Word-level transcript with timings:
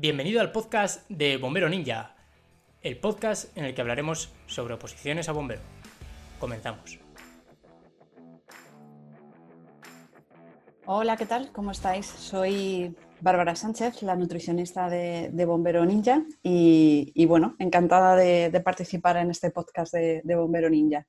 Bienvenido 0.00 0.40
al 0.40 0.52
podcast 0.52 1.10
de 1.10 1.38
Bombero 1.38 1.68
Ninja, 1.68 2.14
el 2.82 3.00
podcast 3.00 3.56
en 3.58 3.64
el 3.64 3.74
que 3.74 3.80
hablaremos 3.80 4.32
sobre 4.46 4.74
oposiciones 4.74 5.28
a 5.28 5.32
bombero. 5.32 5.60
Comenzamos. 6.38 7.00
Hola, 10.86 11.16
¿qué 11.16 11.26
tal? 11.26 11.50
¿Cómo 11.50 11.72
estáis? 11.72 12.06
Soy 12.06 12.94
Bárbara 13.20 13.56
Sánchez, 13.56 14.02
la 14.02 14.14
nutricionista 14.14 14.88
de, 14.88 15.44
Bombero 15.44 15.84
Ninja 15.84 16.22
y, 16.44 17.26
bueno, 17.26 17.56
encantada 17.58 18.14
de, 18.14 18.60
participar 18.60 19.16
en 19.16 19.32
este 19.32 19.50
podcast 19.50 19.92
de 19.92 20.36
Bombero 20.36 20.70
Ninja. 20.70 21.08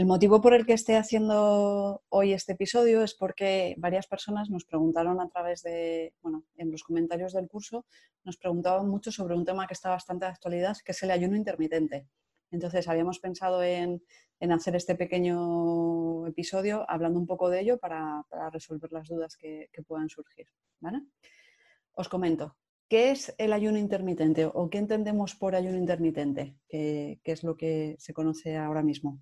El 0.00 0.06
motivo 0.06 0.40
por 0.40 0.54
el 0.54 0.64
que 0.64 0.72
esté 0.72 0.96
haciendo 0.96 2.02
hoy 2.08 2.32
este 2.32 2.52
episodio 2.52 3.04
es 3.04 3.12
porque 3.12 3.74
varias 3.76 4.06
personas 4.06 4.48
nos 4.48 4.64
preguntaron 4.64 5.20
a 5.20 5.28
través 5.28 5.62
de, 5.62 6.14
bueno, 6.22 6.46
en 6.56 6.70
los 6.70 6.82
comentarios 6.82 7.34
del 7.34 7.48
curso, 7.48 7.84
nos 8.24 8.38
preguntaban 8.38 8.88
mucho 8.88 9.12
sobre 9.12 9.34
un 9.34 9.44
tema 9.44 9.66
que 9.66 9.74
está 9.74 9.90
bastante 9.90 10.24
de 10.24 10.30
actualidad, 10.30 10.74
que 10.82 10.92
es 10.92 11.02
el 11.02 11.10
ayuno 11.10 11.36
intermitente. 11.36 12.06
Entonces, 12.50 12.88
habíamos 12.88 13.18
pensado 13.18 13.62
en, 13.62 14.02
hacer 14.50 14.74
este 14.74 14.94
pequeño 14.94 16.26
episodio 16.26 16.86
hablando 16.88 17.20
un 17.20 17.26
poco 17.26 17.50
de 17.50 17.60
ello 17.60 17.76
para, 17.78 18.24
resolver 18.54 18.90
las 18.92 19.06
dudas 19.06 19.36
que, 19.36 19.68
puedan 19.86 20.08
surgir. 20.08 20.46
Os 21.92 22.08
comento, 22.08 22.56
¿qué 22.88 23.10
es 23.10 23.34
el 23.36 23.52
ayuno 23.52 23.76
intermitente 23.76 24.46
o 24.46 24.70
qué 24.70 24.78
entendemos 24.78 25.34
por 25.34 25.54
ayuno 25.54 25.76
intermitente? 25.76 26.56
¿Qué 26.70 27.20
es 27.22 27.44
lo 27.44 27.58
que 27.58 27.96
se 27.98 28.14
conoce 28.14 28.56
ahora 28.56 28.82
mismo? 28.82 29.20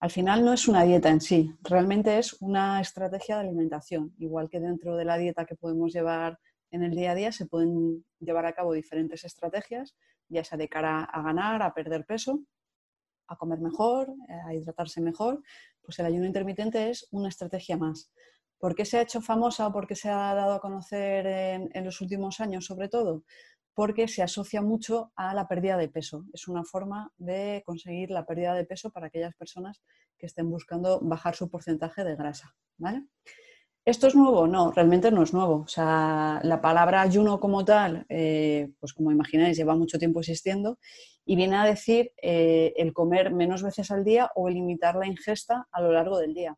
Al 0.00 0.10
final 0.10 0.44
no 0.44 0.52
es 0.52 0.68
una 0.68 0.84
dieta 0.84 1.10
en 1.10 1.20
sí, 1.20 1.52
realmente 1.62 2.18
es 2.18 2.40
una 2.40 2.80
estrategia 2.80 3.36
de 3.36 3.42
alimentación. 3.42 4.14
Igual 4.18 4.48
que 4.48 4.60
dentro 4.60 4.96
de 4.96 5.04
la 5.04 5.18
dieta 5.18 5.44
que 5.44 5.56
podemos 5.56 5.92
llevar 5.92 6.38
en 6.70 6.84
el 6.84 6.92
día 6.92 7.12
a 7.12 7.14
día, 7.16 7.32
se 7.32 7.46
pueden 7.46 8.04
llevar 8.20 8.46
a 8.46 8.52
cabo 8.52 8.72
diferentes 8.74 9.24
estrategias, 9.24 9.96
ya 10.28 10.44
sea 10.44 10.56
de 10.56 10.68
cara 10.68 11.02
a 11.02 11.22
ganar, 11.22 11.62
a 11.62 11.74
perder 11.74 12.04
peso, 12.04 12.40
a 13.26 13.36
comer 13.36 13.58
mejor, 13.58 14.12
a 14.46 14.54
hidratarse 14.54 15.00
mejor. 15.00 15.42
Pues 15.82 15.98
el 15.98 16.06
ayuno 16.06 16.26
intermitente 16.26 16.90
es 16.90 17.08
una 17.10 17.28
estrategia 17.28 17.76
más. 17.76 18.12
¿Por 18.58 18.76
qué 18.76 18.84
se 18.84 18.98
ha 18.98 19.02
hecho 19.02 19.20
famosa 19.20 19.66
o 19.66 19.72
por 19.72 19.86
qué 19.88 19.96
se 19.96 20.10
ha 20.10 20.34
dado 20.34 20.52
a 20.52 20.60
conocer 20.60 21.26
en, 21.26 21.70
en 21.72 21.84
los 21.84 22.00
últimos 22.00 22.38
años, 22.40 22.66
sobre 22.66 22.88
todo? 22.88 23.24
Porque 23.78 24.08
se 24.08 24.24
asocia 24.24 24.60
mucho 24.60 25.12
a 25.14 25.32
la 25.34 25.46
pérdida 25.46 25.76
de 25.76 25.88
peso. 25.88 26.24
Es 26.32 26.48
una 26.48 26.64
forma 26.64 27.12
de 27.16 27.62
conseguir 27.64 28.10
la 28.10 28.26
pérdida 28.26 28.52
de 28.52 28.64
peso 28.64 28.90
para 28.90 29.06
aquellas 29.06 29.36
personas 29.36 29.84
que 30.18 30.26
estén 30.26 30.50
buscando 30.50 30.98
bajar 31.00 31.36
su 31.36 31.48
porcentaje 31.48 32.02
de 32.02 32.16
grasa. 32.16 32.56
¿Esto 33.84 34.08
es 34.08 34.16
nuevo? 34.16 34.48
No, 34.48 34.72
realmente 34.72 35.12
no 35.12 35.22
es 35.22 35.32
nuevo. 35.32 35.60
O 35.60 35.68
sea, 35.68 36.40
la 36.42 36.60
palabra 36.60 37.02
ayuno 37.02 37.38
como 37.38 37.64
tal, 37.64 38.04
eh, 38.08 38.72
pues 38.80 38.92
como 38.92 39.12
imagináis, 39.12 39.56
lleva 39.56 39.76
mucho 39.76 39.96
tiempo 39.96 40.18
existiendo 40.18 40.80
y 41.24 41.36
viene 41.36 41.54
a 41.54 41.64
decir 41.64 42.10
eh, 42.20 42.72
el 42.78 42.92
comer 42.92 43.32
menos 43.32 43.62
veces 43.62 43.92
al 43.92 44.02
día 44.02 44.28
o 44.34 44.48
limitar 44.48 44.96
la 44.96 45.06
ingesta 45.06 45.68
a 45.70 45.80
lo 45.80 45.92
largo 45.92 46.18
del 46.18 46.34
día. 46.34 46.56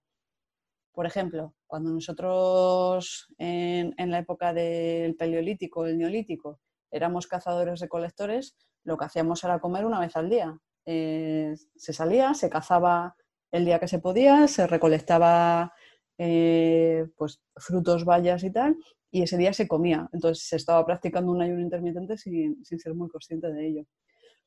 Por 0.90 1.04
ejemplo, 1.04 1.54
cuando 1.66 1.90
nosotros 1.90 3.26
en, 3.36 3.92
en 3.98 4.10
la 4.10 4.20
época 4.20 4.54
del 4.54 5.16
paleolítico, 5.16 5.84
el 5.84 5.98
neolítico, 5.98 6.60
éramos 6.90 7.26
cazadores 7.26 7.80
recolectores, 7.80 8.56
lo 8.84 8.96
que 8.96 9.04
hacíamos 9.04 9.42
era 9.44 9.60
comer 9.60 9.84
una 9.84 10.00
vez 10.00 10.16
al 10.16 10.30
día. 10.30 10.56
Eh, 10.86 11.54
se 11.76 11.92
salía, 11.92 12.34
se 12.34 12.50
cazaba 12.50 13.16
el 13.52 13.64
día 13.64 13.78
que 13.78 13.88
se 13.88 13.98
podía, 13.98 14.48
se 14.48 14.66
recolectaba 14.66 15.72
eh, 16.18 17.06
pues, 17.16 17.40
frutos, 17.56 18.04
bayas 18.04 18.44
y 18.44 18.52
tal, 18.52 18.76
y 19.10 19.22
ese 19.22 19.36
día 19.36 19.52
se 19.52 19.68
comía. 19.68 20.08
Entonces 20.12 20.46
se 20.46 20.56
estaba 20.56 20.84
practicando 20.86 21.32
un 21.32 21.42
ayuno 21.42 21.60
intermitente 21.60 22.16
sin, 22.16 22.64
sin 22.64 22.78
ser 22.78 22.94
muy 22.94 23.08
consciente 23.08 23.52
de 23.52 23.66
ello. 23.66 23.84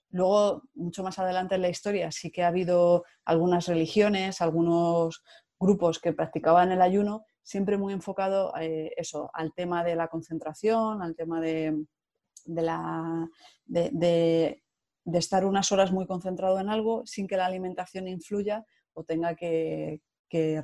Luego, 0.10 0.64
mucho 0.76 1.04
más 1.04 1.18
adelante 1.18 1.56
en 1.56 1.64
la 1.64 1.70
historia, 1.70 2.12
sí 2.12 2.32
que 2.32 2.44
ha 2.44 2.48
habido 2.48 3.04
algunas 3.26 3.68
religiones, 3.68 4.42
algunos 4.42 5.24
grupos 5.60 6.00
que 6.00 6.14
practicaban 6.14 6.72
el 6.72 6.82
ayuno, 6.82 7.26
siempre 7.42 7.78
muy 7.78 7.94
enfocado 7.94 8.54
eh, 8.60 8.92
eso, 8.98 9.32
al 9.34 9.54
tema 9.54 9.84
de 9.84 9.96
la 9.96 10.10
concentración, 10.10 11.02
al 11.02 11.16
tema 11.16 11.42
de, 11.42 11.76
de, 12.46 12.62
la, 12.62 13.30
de, 13.66 14.62
estar 15.06 15.46
unas 15.46 15.72
horas 15.72 15.92
muy 15.92 16.06
concentrado 16.06 16.60
en 16.60 16.70
algo 16.70 17.06
sin 17.06 17.28
que 17.28 17.38
la 17.38 17.46
alimentación 17.46 18.08
influya 18.08 18.66
o 18.94 19.04
tenga 19.04 19.36
que, 19.36 20.02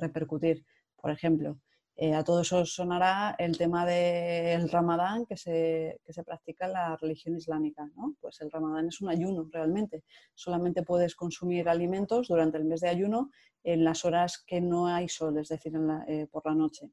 repercutir. 0.00 0.64
Por 0.96 1.12
ejemplo, 1.12 1.60
eh, 1.94 2.14
a 2.14 2.24
todos 2.24 2.52
os 2.52 2.74
sonará 2.74 3.36
el 3.38 3.56
tema 3.56 3.86
del 3.86 4.68
ramadán 4.68 5.26
que 5.26 5.36
se, 5.36 6.00
que 6.04 6.12
se, 6.12 6.24
practica 6.24 6.66
en 6.66 6.72
la 6.72 6.96
religión 6.96 7.36
islámica. 7.36 7.88
¿no? 7.94 8.16
Pues 8.20 8.40
el 8.40 8.50
ramadán 8.50 8.88
es 8.88 9.00
un 9.00 9.10
ayuno 9.10 9.48
realmente. 9.52 10.02
Solamente 10.34 10.82
puedes 10.82 11.14
consumir 11.14 11.68
alimentos 11.68 12.26
durante 12.26 12.58
el 12.58 12.64
mes 12.64 12.80
de 12.80 12.88
ayuno 12.88 13.30
en 13.62 13.84
las 13.84 14.04
horas 14.04 14.42
que 14.44 14.60
no 14.60 14.88
hay 14.88 15.08
sol, 15.08 15.38
es 15.38 15.48
decir, 15.48 15.72
eh, 16.08 16.26
por 16.32 16.44
la 16.46 16.54
noche 16.56 16.90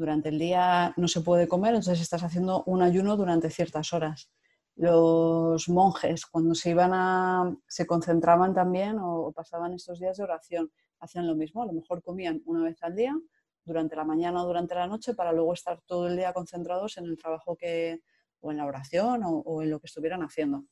durante 0.00 0.30
el 0.30 0.38
día 0.38 0.94
no 0.96 1.08
se 1.08 1.20
puede 1.20 1.46
comer, 1.46 1.74
entonces 1.74 2.00
estás 2.00 2.22
haciendo 2.22 2.64
un 2.64 2.80
ayuno 2.80 3.18
durante 3.18 3.50
ciertas 3.50 3.92
horas. 3.92 4.30
Los 4.74 5.68
monjes, 5.68 6.24
cuando 6.24 6.54
se 6.54 6.70
iban 6.70 6.92
a, 6.94 7.54
se 7.68 7.86
concentraban 7.86 8.54
también 8.54 8.96
o, 8.98 9.30
pasaban 9.32 9.74
estos 9.74 10.00
días 10.00 10.16
de 10.16 10.24
oración, 10.24 10.72
hacían 11.00 11.26
lo 11.26 11.34
mismo, 11.34 11.62
a 11.62 11.66
lo 11.66 11.74
mejor 11.74 12.02
comían 12.02 12.40
una 12.46 12.64
vez 12.64 12.82
al 12.82 12.96
día, 12.96 13.14
durante 13.62 13.94
la 13.94 14.04
mañana 14.04 14.42
o 14.42 14.46
durante 14.46 14.74
la 14.74 14.86
noche, 14.86 15.12
para 15.12 15.32
luego 15.32 15.52
estar 15.52 15.82
todo 15.84 16.08
el 16.08 16.16
día 16.16 16.32
concentrados 16.32 16.96
en 16.96 17.04
el 17.04 17.18
trabajo 17.18 17.54
que, 17.56 18.00
o 18.40 18.50
en 18.50 18.56
la 18.56 18.64
oración 18.64 19.22
o, 19.22 19.40
o 19.40 19.62
en 19.62 19.68
lo 19.68 19.80
que 19.80 19.86
estuvieran 19.86 20.22
haciendo. 20.22 20.64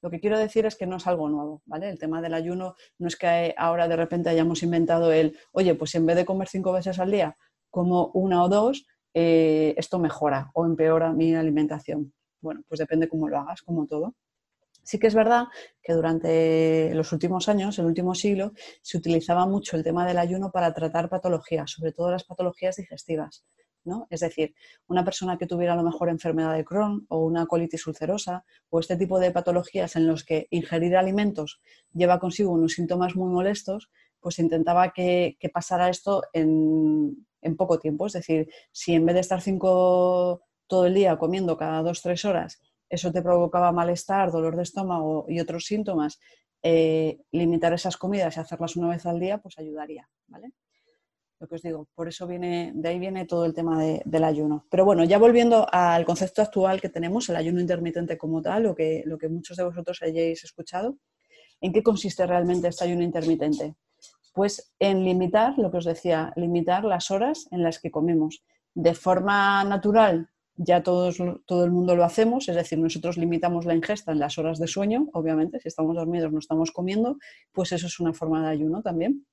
Lo 0.00 0.10
que 0.10 0.18
quiero 0.18 0.36
decir 0.36 0.66
es 0.66 0.74
que 0.74 0.86
no 0.86 0.96
es 0.96 1.06
algo 1.06 1.28
nuevo, 1.28 1.62
¿vale? 1.66 1.88
El 1.88 2.00
tema 2.00 2.20
del 2.20 2.34
ayuno 2.34 2.74
no 2.98 3.06
es 3.06 3.14
que 3.14 3.54
ahora 3.56 3.86
de 3.86 3.94
repente 3.94 4.28
hayamos 4.28 4.64
inventado 4.64 5.12
el, 5.12 5.38
oye, 5.52 5.76
pues 5.76 5.94
en 5.94 6.04
vez 6.04 6.16
de 6.16 6.24
comer 6.24 6.48
cinco 6.48 6.72
veces 6.72 6.98
al 6.98 7.12
día, 7.12 7.36
como 7.72 8.10
una 8.12 8.44
o 8.44 8.48
dos, 8.48 8.86
eh, 9.14 9.74
esto 9.78 9.98
mejora 9.98 10.50
o 10.54 10.64
empeora 10.66 11.12
mi 11.12 11.34
alimentación. 11.34 12.12
Bueno, 12.40 12.62
pues 12.68 12.78
depende 12.78 13.08
cómo 13.08 13.28
lo 13.28 13.38
hagas, 13.38 13.62
como 13.62 13.86
todo. 13.86 14.14
Sí 14.84 14.98
que 14.98 15.06
es 15.06 15.14
verdad 15.14 15.46
que 15.82 15.94
durante 15.94 16.92
los 16.94 17.12
últimos 17.12 17.48
años, 17.48 17.78
el 17.78 17.86
último 17.86 18.14
siglo, 18.14 18.52
se 18.82 18.98
utilizaba 18.98 19.46
mucho 19.46 19.76
el 19.76 19.84
tema 19.84 20.06
del 20.06 20.18
ayuno 20.18 20.52
para 20.52 20.74
tratar 20.74 21.08
patologías, 21.08 21.70
sobre 21.70 21.92
todo 21.92 22.10
las 22.10 22.24
patologías 22.24 22.76
digestivas. 22.76 23.44
¿no? 23.84 24.06
Es 24.10 24.20
decir, 24.20 24.54
una 24.86 25.04
persona 25.04 25.38
que 25.38 25.46
tuviera 25.46 25.72
a 25.72 25.76
lo 25.76 25.82
mejor 25.82 26.08
enfermedad 26.08 26.54
de 26.54 26.64
Crohn 26.64 27.06
o 27.08 27.24
una 27.24 27.46
colitis 27.46 27.86
ulcerosa 27.86 28.44
o 28.70 28.80
este 28.80 28.96
tipo 28.96 29.18
de 29.18 29.30
patologías 29.30 29.96
en 29.96 30.06
los 30.06 30.24
que 30.24 30.46
ingerir 30.50 30.96
alimentos 30.96 31.60
lleva 31.92 32.20
consigo 32.20 32.52
unos 32.52 32.72
síntomas 32.72 33.16
muy 33.16 33.32
molestos, 33.32 33.90
pues 34.20 34.38
intentaba 34.38 34.92
que 34.92 35.36
pasara 35.52 35.88
esto 35.88 36.22
en, 36.32 37.26
en 37.42 37.56
poco 37.56 37.78
tiempo. 37.78 38.06
Es 38.06 38.14
decir, 38.14 38.48
si 38.70 38.94
en 38.94 39.04
vez 39.04 39.14
de 39.14 39.20
estar 39.20 39.40
cinco 39.42 40.42
todo 40.66 40.86
el 40.86 40.94
día 40.94 41.18
comiendo 41.18 41.56
cada 41.56 41.82
dos, 41.82 42.00
tres 42.00 42.24
horas, 42.24 42.60
eso 42.88 43.12
te 43.12 43.22
provocaba 43.22 43.72
malestar, 43.72 44.30
dolor 44.30 44.56
de 44.56 44.62
estómago 44.62 45.26
y 45.28 45.40
otros 45.40 45.66
síntomas, 45.66 46.20
eh, 46.62 47.18
limitar 47.32 47.72
esas 47.72 47.96
comidas 47.96 48.36
y 48.36 48.40
hacerlas 48.40 48.76
una 48.76 48.88
vez 48.88 49.04
al 49.04 49.18
día, 49.18 49.38
pues 49.38 49.58
ayudaría, 49.58 50.08
¿vale? 50.28 50.52
Lo 51.40 51.48
que 51.48 51.56
os 51.56 51.62
digo, 51.62 51.88
por 51.96 52.06
eso 52.06 52.26
viene, 52.28 52.70
de 52.72 52.88
ahí 52.88 53.00
viene 53.00 53.26
todo 53.26 53.44
el 53.44 53.52
tema 53.52 53.82
del 53.82 54.24
ayuno. 54.24 54.64
Pero 54.70 54.84
bueno, 54.84 55.02
ya 55.02 55.18
volviendo 55.18 55.66
al 55.72 56.04
concepto 56.04 56.40
actual 56.40 56.80
que 56.80 56.88
tenemos, 56.88 57.28
el 57.28 57.36
ayuno 57.36 57.60
intermitente 57.60 58.16
como 58.16 58.40
tal, 58.40 58.62
lo 58.62 58.76
que, 58.76 59.02
lo 59.06 59.18
que 59.18 59.28
muchos 59.28 59.56
de 59.56 59.64
vosotros 59.64 60.00
hayáis 60.02 60.44
escuchado, 60.44 60.98
¿en 61.60 61.72
qué 61.72 61.82
consiste 61.82 62.24
realmente 62.26 62.68
este 62.68 62.84
ayuno 62.84 63.02
intermitente? 63.02 63.74
Pues 64.32 64.72
en 64.78 65.04
limitar, 65.04 65.58
lo 65.58 65.70
que 65.70 65.78
os 65.78 65.84
decía, 65.84 66.32
limitar 66.36 66.84
las 66.84 67.10
horas 67.10 67.48
en 67.50 67.62
las 67.62 67.78
que 67.78 67.90
comemos. 67.90 68.42
De 68.74 68.94
forma 68.94 69.62
natural, 69.64 70.30
ya 70.56 70.82
todos, 70.82 71.18
todo 71.46 71.64
el 71.64 71.70
mundo 71.70 71.96
lo 71.96 72.04
hacemos, 72.04 72.48
es 72.48 72.56
decir, 72.56 72.78
nosotros 72.78 73.16
limitamos 73.16 73.64
la 73.64 73.74
ingesta 73.74 74.12
en 74.12 74.18
las 74.18 74.38
horas 74.38 74.58
de 74.58 74.66
sueño, 74.66 75.08
obviamente, 75.12 75.60
si 75.60 75.68
estamos 75.68 75.96
dormidos 75.96 76.32
no 76.32 76.38
estamos 76.38 76.72
comiendo, 76.72 77.18
pues 77.52 77.72
eso 77.72 77.86
es 77.86 78.00
una 78.00 78.12
forma 78.12 78.42
de 78.42 78.50
ayuno 78.50 78.82
también. 78.82 79.26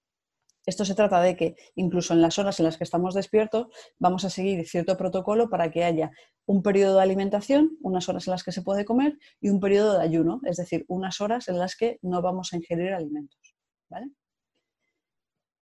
Esto 0.65 0.85
se 0.85 0.93
trata 0.93 1.21
de 1.21 1.35
que 1.35 1.55
incluso 1.75 2.13
en 2.13 2.21
las 2.21 2.37
horas 2.37 2.59
en 2.59 2.65
las 2.65 2.77
que 2.77 2.83
estamos 2.83 3.15
despiertos 3.15 3.67
vamos 3.97 4.23
a 4.25 4.29
seguir 4.29 4.67
cierto 4.67 4.97
protocolo 4.97 5.49
para 5.49 5.71
que 5.71 5.83
haya 5.83 6.11
un 6.45 6.61
periodo 6.61 6.97
de 6.97 7.01
alimentación, 7.01 7.77
unas 7.81 8.07
horas 8.09 8.27
en 8.27 8.31
las 8.31 8.43
que 8.43 8.51
se 8.51 8.61
puede 8.61 8.85
comer 8.85 9.17
y 9.41 9.49
un 9.49 9.59
periodo 9.59 9.97
de 9.97 10.03
ayuno, 10.03 10.41
es 10.45 10.57
decir, 10.57 10.85
unas 10.87 11.21
horas 11.21 11.47
en 11.47 11.57
las 11.57 11.75
que 11.75 11.97
no 12.01 12.21
vamos 12.21 12.53
a 12.53 12.57
ingerir 12.57 12.93
alimentos. 12.93 13.55
¿vale? 13.89 14.11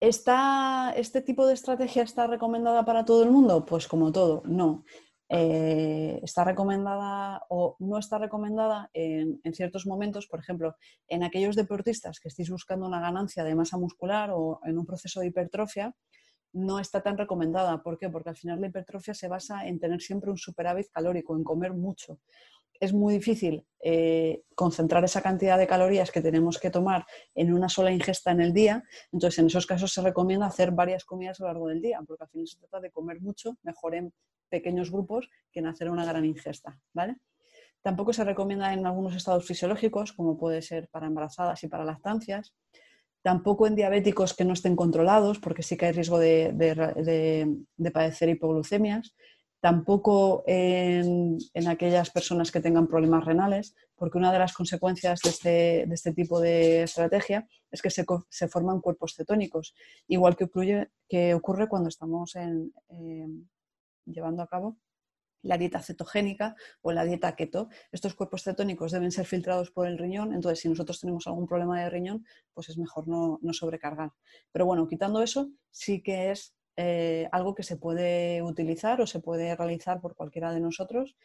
¿Este 0.07 1.23
tipo 1.23 1.47
de 1.47 1.55
estrategia 1.55 2.03
está 2.03 2.27
recomendada 2.27 2.85
para 2.85 3.07
todo 3.07 3.23
el 3.23 3.31
mundo? 3.31 3.65
Pues 3.65 3.89
como 3.89 4.13
todo, 4.13 4.43
no. 4.45 4.85
Eh, 5.31 6.21
está 6.23 6.45
recomendada 6.45 7.41
o 7.49 7.77
no 7.79 7.97
está 7.99 8.19
recomendada 8.19 8.91
en, 8.93 9.41
ciertos 9.55 9.87
momentos, 9.87 10.27
por 10.27 10.41
ejemplo, 10.41 10.77
en 11.09 11.23
aquellos 11.23 11.57
deportistas 11.57 12.21
que 12.21 12.29
estéis 12.29 12.51
buscando 12.51 12.87
una 12.87 13.01
ganancia 13.01 13.45
de 13.45 13.55
masa 13.55 13.79
muscular 13.79 14.31
o 14.31 14.61
en 14.65 14.77
un 14.77 14.85
proceso 14.85 15.21
de 15.21 15.29
hipertrofia, 15.29 15.95
no 16.53 16.81
está 16.81 17.01
tan 17.01 17.17
recomendada. 17.17 17.83
¿Por 17.83 17.97
qué? 17.97 18.11
Porque 18.11 18.29
al 18.29 18.37
final 18.37 18.61
la 18.61 18.67
hipertrofia 18.67 19.15
se 19.15 19.29
basa 19.29 19.67
en 19.67 19.81
tener 19.81 20.03
siempre 20.03 20.31
un 20.31 20.37
superávit 20.37 20.89
calórico, 20.91 21.35
en 21.35 21.45
comer 21.45 21.73
mucho. 21.73 22.21
Es 22.81 22.93
muy 22.93 23.15
difícil 23.15 23.67
eh, 23.81 24.43
concentrar 24.55 25.05
esa 25.05 25.23
cantidad 25.23 25.59
de 25.59 25.67
calorías 25.67 26.11
que 26.11 26.21
tenemos 26.21 26.59
que 26.59 26.71
tomar 26.71 27.05
en 27.35 27.53
una 27.53 27.69
sola 27.69 27.93
ingesta 27.93 28.31
en 28.31 28.41
el 28.41 28.53
día. 28.53 28.83
Entonces, 29.13 29.39
en 29.39 29.47
esos 29.47 29.67
casos 29.67 29.93
se 29.93 30.03
recomienda 30.03 30.47
hacer 30.47 30.73
varias 30.73 31.05
comidas 31.05 31.41
a 31.41 31.45
lo 31.45 31.49
largo 31.49 31.69
del 31.69 31.81
día, 31.81 32.01
porque 32.07 32.25
al 32.25 32.31
final 32.31 32.47
se 32.47 32.59
trata 32.59 32.81
de 32.81 32.91
comer 32.91 33.21
mucho, 33.21 33.57
mejor 33.63 33.95
en 33.95 34.13
pequeños 34.49 34.91
grupos 34.91 35.29
que 35.53 35.61
en 35.61 35.67
hacer 35.67 35.91
una 35.91 36.05
gran 36.05 36.25
ingesta. 36.25 36.79
¿vale? 36.93 37.17
Tampoco 37.83 38.13
se 38.13 38.25
recomienda 38.25 38.73
en 38.73 38.87
algunos 38.87 39.15
estados 39.15 39.47
fisiológicos, 39.47 40.13
como 40.13 40.37
puede 40.37 40.63
ser 40.63 40.89
para 40.89 41.07
embarazadas 41.07 41.63
y 41.65 41.69
para 41.69 41.85
lactancias 41.85 42.55
tampoco 43.25 43.67
en 43.67 43.75
diabéticos 43.75 44.35
que 44.35 44.45
no 44.45 44.53
estén 44.53 44.77
controlados, 44.77 45.39
porque 45.39 45.63
sí 45.63 45.79
que 45.79 45.87
hay 45.87 45.93
riesgo 45.93 46.19
de, 46.19 46.53
padecer 47.91 48.29
hipoglucemias, 48.29 49.17
tampoco 49.65 50.45
en, 50.47 51.39
aquellas 51.67 52.11
personas 52.11 52.53
que 52.53 52.61
tengan 52.61 52.87
problemas 52.87 53.25
renales, 53.25 53.75
porque 53.97 54.19
una 54.19 54.31
de 54.31 54.39
las 54.39 54.53
consecuencias 54.53 55.23
de 55.23 55.31
este, 55.31 55.83
este 55.85 56.13
tipo 56.13 56.39
de 56.39 56.83
estrategia 56.83 57.49
es 57.71 57.81
que 57.81 57.89
se, 57.89 58.05
forman 58.49 58.83
cuerpos 58.83 59.15
cetónicos, 59.15 59.75
igual 60.07 60.37
que 60.37 60.51
que 61.09 61.33
ocurre 61.33 61.67
cuando 61.67 61.89
estamos 61.89 62.35
llevando 64.05 64.43
a 64.43 64.49
cabo 64.49 64.77
la 65.41 65.57
dieta 65.57 65.81
cetogénica 65.81 66.57
o 66.83 66.93
la 66.93 67.07
dieta 67.07 67.35
keto. 67.35 67.71
Estos 67.91 68.15
cuerpos 68.15 68.43
cetónicos 68.43 68.93
deben 68.93 69.13
ser 69.13 69.25
filtrados 69.25 69.71
por 69.71 69.87
el 69.87 69.97
riñón, 69.97 70.35
entonces 70.35 70.61
si 70.61 70.69
nosotros 70.69 71.01
tenemos 71.01 71.27
algún 71.27 71.47
problema 71.47 71.83
de 71.83 71.89
riñón, 71.89 72.27
pues 72.53 72.69
es 72.69 72.77
mejor 72.77 73.09
no, 73.09 73.39
sobrecargar. 73.53 74.13
Pero 74.53 74.67
bueno, 74.67 74.87
quitando 74.87 75.23
eso, 75.23 75.51
sí 75.71 76.03
que 76.03 76.33
es 76.33 76.55
eh, 76.77 77.29
algo 77.33 77.55
que 77.55 77.63
se 77.63 77.77
puede 77.77 78.43
utilizar 78.43 79.01
o 79.01 79.07
se 79.07 79.21
puede 79.21 79.55
realizar 79.55 80.01
por 80.01 80.15
cualquiera 80.15 80.53
de 80.53 80.61
nosotros 80.61 81.17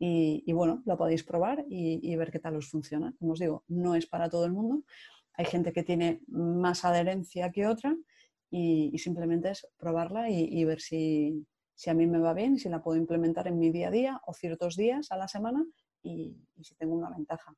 y, 0.00 0.52
bueno, 0.52 0.82
lo 0.86 0.96
podéis 0.96 1.24
probar 1.24 1.64
y, 1.68 2.14
ver 2.14 2.30
qué 2.30 2.38
tal 2.38 2.54
os 2.54 2.68
funciona. 2.68 3.12
Como 3.18 3.32
os 3.32 3.40
digo, 3.40 3.64
no 3.66 3.96
es 3.96 4.06
para 4.06 4.30
todo 4.30 4.44
el 4.44 4.52
mundo. 4.52 4.84
Hay 5.34 5.44
gente 5.44 5.72
que 5.72 5.82
tiene 5.82 6.20
más 6.28 6.84
adherencia 6.84 7.50
que 7.50 7.66
otra 7.66 7.96
y, 8.48 8.96
simplemente 8.98 9.50
es 9.50 9.66
probarla 9.76 10.30
y 10.30 10.64
ver 10.64 10.80
si, 10.80 11.44
si 11.78 11.90
a 11.90 11.94
mí 11.94 12.08
me 12.08 12.18
va 12.18 12.34
bien, 12.34 12.58
si 12.58 12.68
la 12.68 12.82
puedo 12.82 12.98
implementar 12.98 13.46
en 13.46 13.56
mi 13.56 13.70
día 13.70 13.86
a 13.86 13.90
día 13.92 14.20
o 14.26 14.34
ciertos 14.34 14.74
días 14.74 15.12
a 15.12 15.16
la 15.16 15.28
semana 15.28 15.64
y, 16.02 16.36
si 16.60 16.74
tengo 16.74 16.96
una 16.96 17.08
ventaja. 17.08 17.54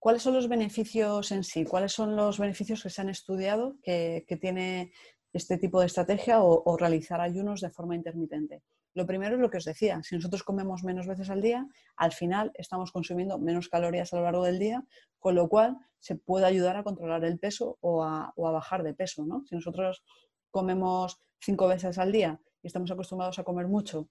¿Cuáles 0.00 0.22
son 0.22 0.34
los 0.34 0.48
beneficios 0.48 1.30
en 1.30 1.44
sí? 1.44 1.64
¿Cuáles 1.64 1.92
son 1.92 2.16
los 2.16 2.40
beneficios 2.40 2.82
que 2.82 2.90
se 2.90 3.00
han 3.00 3.10
estudiado 3.10 3.76
que, 3.80 4.24
tiene 4.40 4.90
este 5.32 5.58
tipo 5.58 5.80
de 5.80 5.86
estrategia 5.86 6.42
o, 6.42 6.76
realizar 6.76 7.20
ayunos 7.20 7.60
de 7.60 7.70
forma 7.70 7.94
intermitente? 7.94 8.62
Lo 8.94 9.06
primero 9.06 9.36
es 9.36 9.40
lo 9.40 9.50
que 9.50 9.58
os 9.58 9.64
decía, 9.64 10.02
si 10.02 10.16
nosotros 10.16 10.42
comemos 10.42 10.82
menos 10.82 11.06
veces 11.06 11.30
al 11.30 11.42
día, 11.42 11.66
al 11.96 12.12
final 12.12 12.50
estamos 12.54 12.90
consumiendo 12.90 13.38
menos 13.38 13.68
calorías 13.68 14.12
a 14.12 14.16
lo 14.16 14.24
largo 14.24 14.44
del 14.44 14.58
día, 14.58 14.82
con 15.18 15.34
lo 15.34 15.48
cual 15.48 15.76
se 15.98 16.16
puede 16.16 16.46
ayudar 16.46 16.76
a 16.76 16.82
controlar 16.82 17.24
el 17.24 17.38
peso 17.38 17.78
o 17.80 18.02
a, 18.02 18.32
a 18.36 18.50
bajar 18.50 18.82
de 18.82 18.94
peso. 18.94 19.24
¿no? 19.26 19.44
Si 19.46 19.54
nosotros 19.54 20.02
comemos 20.50 21.20
cinco 21.40 21.68
veces 21.68 21.98
al 21.98 22.12
día 22.12 22.40
y 22.62 22.66
estamos 22.66 22.90
acostumbrados 22.90 23.38
a 23.38 23.44
comer 23.44 23.68
mucho, 23.68 24.08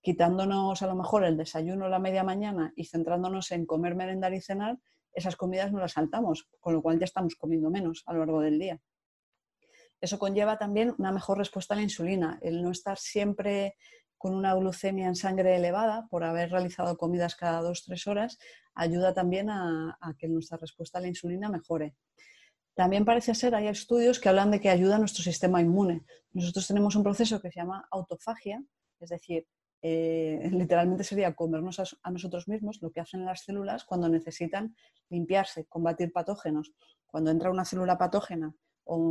quitándonos 0.00 0.82
a 0.82 0.86
lo 0.86 0.94
mejor 0.94 1.24
el 1.24 1.36
desayuno 1.36 1.88
la 1.88 1.98
media 1.98 2.22
mañana 2.22 2.72
y 2.76 2.84
centrándonos 2.84 3.50
en 3.50 3.66
comer, 3.66 3.94
merendar 3.94 4.34
y 4.34 4.40
cenar, 4.40 4.78
esas 5.12 5.36
comidas 5.36 5.72
no 5.72 5.80
las 5.80 5.92
saltamos, 5.92 6.48
con 6.60 6.74
lo 6.74 6.82
cual 6.82 6.98
ya 6.98 7.04
estamos 7.04 7.34
comiendo 7.34 7.70
menos 7.70 8.04
a 8.06 8.12
lo 8.12 8.20
largo 8.20 8.40
del 8.40 8.58
día. 8.58 8.80
Eso 10.00 10.18
conlleva 10.18 10.58
también 10.58 10.94
una 10.98 11.12
mejor 11.12 11.38
respuesta 11.38 11.74
a 11.74 11.76
la 11.76 11.82
insulina, 11.82 12.38
el 12.42 12.62
no 12.62 12.70
estar 12.70 12.98
siempre 12.98 13.76
con 14.16 14.34
una 14.34 14.54
glucemia 14.54 15.06
en 15.06 15.14
sangre 15.14 15.56
elevada 15.56 16.06
por 16.10 16.24
haber 16.24 16.50
realizado 16.50 16.96
comidas 16.96 17.36
cada 17.36 17.60
dos 17.62 17.84
tres 17.84 18.06
horas, 18.06 18.38
ayuda 18.74 19.14
también 19.14 19.48
a, 19.50 19.96
a 20.00 20.14
que 20.16 20.28
nuestra 20.28 20.58
respuesta 20.58 20.98
a 20.98 21.00
la 21.00 21.08
insulina 21.08 21.48
mejore. 21.48 21.94
También 22.74 23.04
parece 23.04 23.34
ser, 23.34 23.54
hay 23.54 23.66
estudios 23.66 24.20
que 24.20 24.28
hablan 24.28 24.52
de 24.52 24.60
que 24.60 24.70
ayuda 24.70 24.96
a 24.96 24.98
nuestro 25.00 25.24
sistema 25.24 25.60
inmune. 25.60 26.04
Nosotros 26.32 26.66
tenemos 26.66 26.94
un 26.94 27.02
proceso 27.02 27.40
que 27.40 27.50
se 27.50 27.58
llama 27.58 27.88
autofagia, 27.90 28.62
es 29.00 29.08
decir, 29.08 29.46
eh, 29.80 30.48
literalmente 30.52 31.04
sería 31.04 31.34
comernos 31.34 31.80
a, 32.02 32.10
nosotros 32.10 32.48
mismos 32.48 32.80
lo 32.82 32.90
que 32.90 33.00
hacen 33.00 33.24
las 33.24 33.44
células 33.44 33.84
cuando 33.84 34.08
necesitan 34.08 34.74
limpiarse, 35.08 35.66
combatir 35.66 36.12
patógenos. 36.12 36.72
Cuando 37.06 37.30
entra 37.30 37.50
una 37.50 37.64
célula 37.64 37.96
patógena 37.96 38.54
o, 38.84 39.06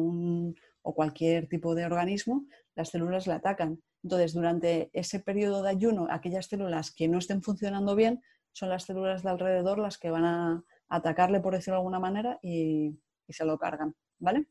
o 0.88 0.94
cualquier 0.94 1.50
tipo 1.50 1.75
de 1.75 1.86
organismo, 1.86 2.45
las 2.74 2.89
células 2.89 3.28
la 3.28 3.36
atacan. 3.36 3.81
Entonces, 4.04 4.34
durante 4.34 4.89
ese 4.94 5.19
periodo 5.19 5.62
de 5.62 5.69
ayuno, 5.69 6.07
aquellas 6.10 6.45
células 6.45 6.92
que 6.92 7.10
no 7.10 7.18
estén 7.18 7.42
funcionando 7.42 7.94
bien 7.94 8.22
son 8.54 8.69
las 8.69 8.86
células 8.86 9.22
de 9.22 9.30
alrededor 9.30 9.80
las 9.80 9.98
que 9.98 10.12
van 10.12 10.24
a 10.24 10.63
atacarle, 10.88 11.42
por 11.42 11.54
decirlo 11.54 11.75
de 11.75 11.80
alguna 11.80 12.00
manera, 12.00 12.39
y, 12.42 12.98
y 13.28 13.34
se 13.34 13.44
lo 13.44 13.57
cargan, 13.57 13.95
¿vale? 14.18 14.48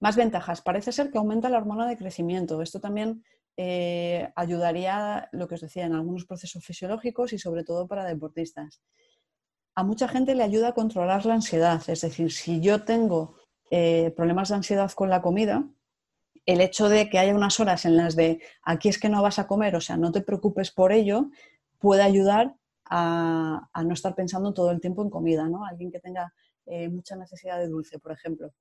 Más 0.00 0.16
ventajas. 0.16 0.60
Parece 0.60 0.92
ser 0.92 1.10
que 1.10 1.16
aumenta 1.16 1.48
la 1.48 1.56
hormona 1.56 1.88
de 1.88 1.96
crecimiento. 1.96 2.60
Esto 2.60 2.78
también 2.78 3.24
eh, 3.56 4.30
ayudaría, 4.36 5.30
lo 5.32 5.48
que 5.48 5.54
os 5.54 5.62
decía, 5.62 5.86
en 5.86 5.94
algunos 5.94 6.26
procesos 6.26 6.62
fisiológicos 6.62 7.32
y 7.32 7.38
sobre 7.38 7.64
todo 7.64 7.88
para 7.88 8.04
deportistas. 8.04 8.82
A 9.74 9.82
mucha 9.82 10.08
gente 10.08 10.34
le 10.34 10.42
ayuda 10.42 10.68
a 10.68 10.74
controlar 10.74 11.24
la 11.24 11.34
ansiedad. 11.34 11.80
Es 11.88 12.02
decir, 12.02 12.30
si 12.32 12.60
yo 12.60 12.84
tengo 12.84 13.36
eh, 13.72 14.12
problemas 14.14 14.50
de 14.50 14.56
ansiedad 14.56 14.92
con 14.92 15.10
la 15.10 15.22
comida, 15.22 15.64
el 16.46 16.60
hecho 16.60 16.88
de 16.88 17.08
que 17.08 17.18
haya 17.18 17.34
unas 17.34 17.58
horas 17.58 17.84
en 17.84 17.96
las 17.96 18.14
de 18.14 18.40
aquí 18.62 18.88
es 18.88 18.98
que 18.98 19.08
no 19.08 19.22
vas 19.22 19.38
a 19.38 19.46
comer, 19.46 19.74
o 19.76 19.80
sea, 19.80 19.96
no 19.96 20.12
te 20.12 20.20
preocupes 20.20 20.70
por 20.70 20.92
ello, 20.92 21.30
puede 21.78 22.02
ayudar 22.02 22.54
a, 22.84 23.68
a 23.72 23.84
no 23.84 23.94
estar 23.94 24.14
pensando 24.14 24.52
todo 24.52 24.70
el 24.70 24.80
tiempo 24.80 25.02
en 25.02 25.10
comida, 25.10 25.48
¿no? 25.48 25.64
Alguien 25.64 25.90
que 25.90 26.00
tenga 26.00 26.32
eh, 26.66 26.88
mucha 26.88 27.16
necesidad 27.16 27.58
de 27.58 27.68
dulce, 27.68 27.98
por 27.98 28.12
ejemplo. 28.12 28.52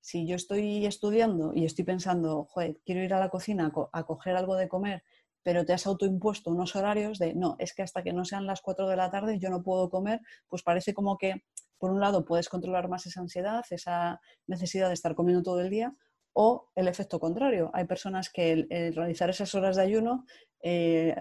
Si 0.00 0.26
yo 0.26 0.36
estoy 0.36 0.86
estudiando 0.86 1.52
y 1.54 1.64
estoy 1.64 1.84
pensando, 1.84 2.44
joder, 2.44 2.78
quiero 2.84 3.02
ir 3.02 3.14
a 3.14 3.20
la 3.20 3.28
cocina 3.28 3.72
a, 3.92 4.04
coger 4.04 4.36
algo 4.36 4.56
de 4.56 4.68
comer, 4.68 5.02
pero 5.42 5.64
te 5.64 5.72
has 5.72 5.86
autoimpuesto 5.86 6.50
unos 6.50 6.74
horarios 6.76 7.18
de, 7.18 7.34
no, 7.34 7.56
es 7.58 7.74
que 7.74 7.82
hasta 7.82 8.02
que 8.02 8.12
no 8.12 8.24
sean 8.24 8.46
las 8.46 8.62
4 8.62 8.88
de 8.88 8.96
la 8.96 9.10
tarde 9.10 9.38
yo 9.38 9.50
no 9.50 9.62
puedo 9.62 9.90
comer, 9.90 10.20
pues 10.48 10.62
parece 10.62 10.94
como 10.94 11.18
que, 11.18 11.44
por 11.78 11.90
un 11.90 12.00
lado, 12.00 12.24
puedes 12.24 12.48
controlar 12.48 12.88
más 12.88 13.06
esa 13.06 13.20
ansiedad, 13.20 13.64
esa 13.70 14.20
necesidad 14.46 14.88
de 14.88 14.94
estar 14.94 15.14
comiendo 15.14 15.42
todo 15.42 15.60
el 15.60 15.70
día, 15.70 15.94
o 16.32 16.68
el 16.74 16.88
efecto 16.88 17.18
contrario. 17.18 17.70
Hay 17.72 17.86
personas 17.86 18.30
que 18.30 18.52
el, 18.52 18.94
realizar 18.94 19.30
esas 19.30 19.54
horas 19.54 19.76
de 19.76 19.82
ayuno 19.82 20.26
eh, 20.62 21.16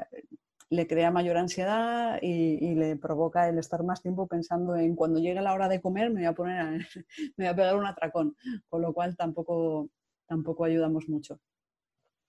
le 0.69 0.88
crea 0.88 1.12
mayor 1.12 1.38
ansiedad 1.38 2.19
y, 2.22 2.75
le 2.75 2.98
provoca 2.98 3.48
el 3.48 3.57
estar 3.57 3.84
más 3.84 4.02
tiempo 4.02 4.28
pensando 4.28 4.75
en 4.75 4.96
cuando 4.96 5.20
llegue 5.20 5.41
la 5.41 5.53
hora 5.53 5.70
de 5.70 5.82
comer 5.82 6.10
me 6.10 6.22
voy 6.22 6.25
a 6.25 6.34
poner 6.34 6.60
a, 6.60 6.72
me 7.38 7.46
voy 7.46 7.48
a 7.48 7.56
pegar 7.56 7.75
un 7.77 7.86
atracón, 7.86 8.36
con 8.68 8.82
lo 8.82 8.94
cual 8.94 9.15
tampoco, 9.15 9.89
tampoco 10.27 10.65
ayudamos 10.65 11.08
mucho. 11.08 11.39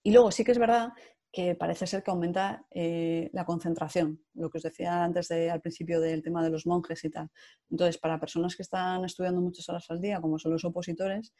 Y 0.05 0.13
luego 0.13 0.31
sí 0.31 0.45
que 0.45 0.53
es 0.53 0.59
verdad 0.59 0.91
que 1.33 1.55
parece 1.55 1.87
ser 1.87 2.03
que 2.03 2.11
aumenta 2.11 2.67
eh, 2.71 3.31
la 3.33 3.45
concentración, 3.45 4.23
lo 4.35 4.49
que 4.51 4.59
os 4.59 4.65
decía 4.65 5.05
antes 5.05 5.29
de, 5.29 5.51
al 5.51 5.61
principio 5.61 6.01
del 6.01 6.23
tema 6.23 6.43
de 6.43 6.51
los 6.51 6.67
monjes 6.67 7.05
y 7.05 7.11
tal. 7.11 7.31
Entonces, 7.71 7.99
para 7.99 8.19
personas 8.19 8.57
que 8.57 8.63
están 8.63 9.05
estudiando 9.05 9.41
muchas 9.41 9.69
horas 9.69 9.87
al 9.91 10.01
día, 10.01 10.21
como 10.21 10.39
son 10.39 10.53
los 10.53 10.65
opositores, 10.65 11.35